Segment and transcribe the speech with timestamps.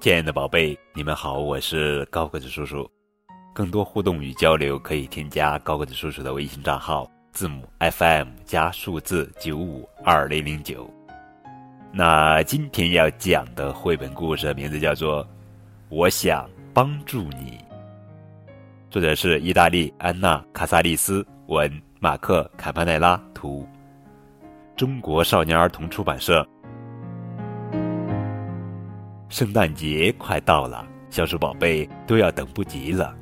[0.00, 2.88] 亲爱的宝贝，你们好，我是高个子叔叔。
[3.52, 10.88] 更多互动与交流，可以添加高个子叔叔的微信账号，字母 FM 加数字九五二零零九。
[11.92, 15.24] 那今天要讲的绘本故事名字叫做
[15.88, 17.58] 《我想帮助你》，
[18.90, 21.68] 作者是意大利安娜·卡萨利斯，文
[21.98, 23.66] 马克·卡帕奈拉，图，
[24.76, 26.46] 中国少年儿童出版社。
[29.28, 33.14] 圣诞节快到了，小鼠宝贝都要等不及了。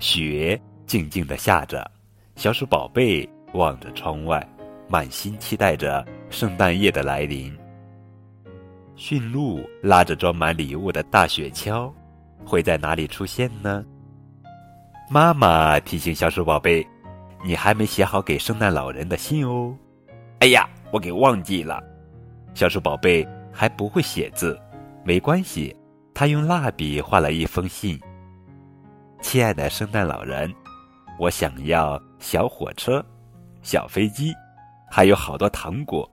[0.00, 1.88] 雪静静的下着，
[2.34, 4.44] 小鼠宝贝望着窗外，
[4.88, 7.56] 满心期待着圣诞夜的来临。
[8.96, 11.92] 驯鹿拉着装满礼物的大雪橇，
[12.44, 13.84] 会在哪里出现呢？
[15.08, 16.84] 妈妈提醒小鼠宝贝
[17.46, 19.72] ：“你还没写好给圣诞老人的信哦。”
[20.40, 21.80] 哎呀，我给忘记了。
[22.52, 24.60] 小鼠宝贝还不会写字。
[25.04, 25.74] 没关系，
[26.14, 27.98] 他用蜡笔画了一封信。
[29.22, 30.52] 亲爱的圣诞老人，
[31.18, 33.04] 我想要小火车、
[33.62, 34.32] 小飞机，
[34.90, 36.10] 还有好多糖果。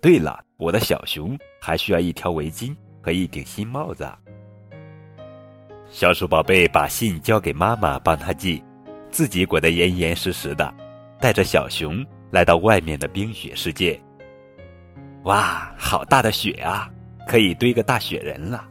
[0.00, 4.10] 对了，我的小熊还需要一条围巾和一顶新帽子。
[5.90, 8.62] 小鼠宝贝把信交给妈妈帮他寄，
[9.10, 10.72] 自己裹得严严实实的，
[11.18, 14.00] 带着小熊来到外面的冰雪世界。
[15.24, 16.90] 哇，好大的雪啊！
[17.30, 18.64] 可以堆个大雪人了，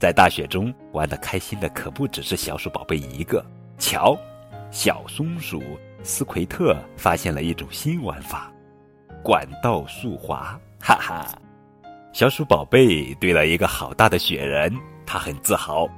[0.00, 3.46] 在大雪中玩的开心的可不只是小鼠宝贝一个。
[3.78, 4.18] 瞧，
[4.72, 5.62] 小松鼠
[6.02, 8.52] 斯奎特发现了一种新玩法——
[9.22, 11.38] 管道速滑，哈哈！
[12.12, 14.74] 小鼠宝贝堆了一个好大的雪人，
[15.06, 15.88] 他很自豪。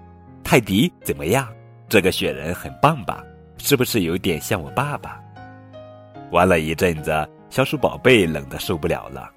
[0.44, 1.48] 泰迪怎么样？
[1.88, 3.24] 这个雪人很棒吧？
[3.56, 5.18] 是不是有点像我爸爸？
[6.30, 9.30] 玩了一阵子，小鼠宝贝冷得受不了了，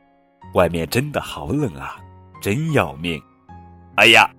[0.56, 1.96] 外面真的好冷啊！
[2.42, 3.22] 真要命！
[3.96, 4.30] 哎呀，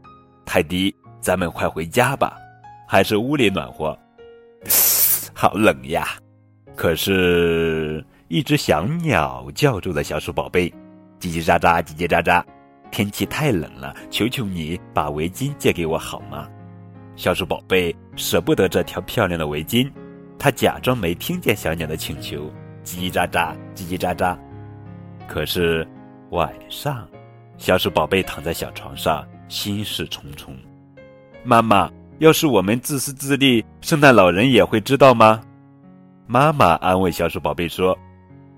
[0.46, 2.36] 泰迪，咱们快回家吧，
[2.88, 3.96] 还是屋里暖和。
[5.34, 6.06] 好冷呀！
[6.76, 10.68] 可是，一只小鸟叫住了小鼠宝贝
[11.20, 12.42] ：“叽叽喳喳，叽叽喳喳，
[12.90, 16.48] 天气太冷了，求求你把围巾借给我好吗？”
[17.16, 19.90] 小鼠宝贝舍不得这条漂亮的围巾，
[20.38, 22.50] 他假装没听见小鸟的请求
[22.82, 24.36] ：“叽叽喳喳，叽叽喳喳。”
[25.28, 25.86] 可是
[26.30, 27.06] 晚上。
[27.60, 30.56] 小鼠宝贝躺在小床上，心事重重。
[31.44, 35.42] 妈妈，要是我们自私自利，圣诞老人也会知道吗？
[36.26, 37.96] 妈妈安慰小鼠宝贝说：“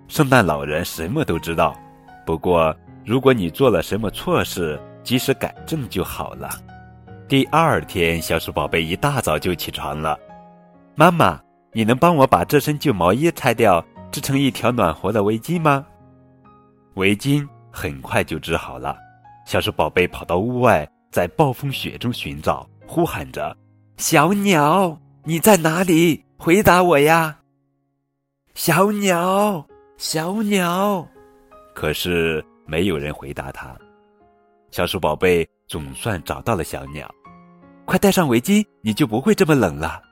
[0.07, 1.77] 圣诞老人什么都知道，
[2.25, 2.73] 不过
[3.05, 6.49] 如果你做了什么错事，及时改正就好了。”
[7.27, 10.17] 第二天，小鼠宝贝一大早就起床了。
[10.95, 11.41] 妈妈，
[11.73, 15.85] 你能帮我把这身旧毛衣拆掉，织成一条暖和的围巾吗？
[16.95, 17.45] 围巾。
[17.73, 18.97] 很快就治好了，
[19.47, 23.57] 小鼠宝贝跑到屋外，在暴风雪中寻找，呼喊着
[23.97, 26.23] ：“小鸟，你在哪里？
[26.37, 27.39] 回答我呀！”
[28.55, 29.67] 小鸟，
[29.97, 31.09] 小鸟，
[31.75, 33.75] 可是没有人回答他。
[34.71, 37.11] 小鼠宝贝总算找到了小鸟，
[37.87, 40.03] 快戴上围巾，你就不会这么冷了。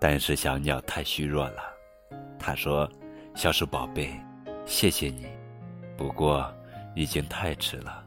[0.00, 1.62] 但是小鸟太虚弱了，
[2.38, 2.88] 他说
[3.34, 4.08] ：“小鼠宝贝，
[4.64, 5.26] 谢谢你，
[5.96, 6.48] 不过……”
[6.94, 8.04] 已经太迟了，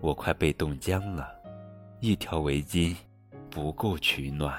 [0.00, 1.28] 我快被冻僵了，
[2.00, 2.94] 一条围巾
[3.50, 4.52] 不够取暖。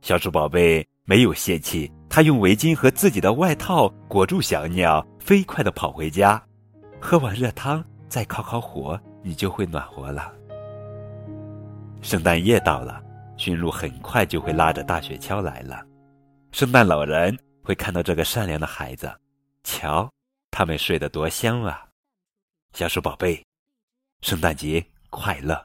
[0.00, 6.42] 小鼠宝贝没有泄气，他用围巾和自己的外套裹住小鸟，飞快地跑回家。
[7.00, 10.32] 喝碗热汤，再烤烤火，你就会暖和了。
[12.02, 13.02] 圣诞夜到了，
[13.36, 15.84] 驯鹿很快就会拉着大雪橇来了。
[16.52, 19.12] 圣诞老人会看到这个善良的孩子，
[19.64, 20.10] 瞧，
[20.50, 21.85] 他们睡得多香啊！
[22.76, 23.42] 小鼠宝贝，
[24.20, 25.64] 圣诞节快乐！